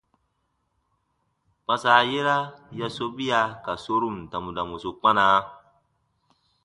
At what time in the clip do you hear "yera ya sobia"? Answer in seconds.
2.11-3.41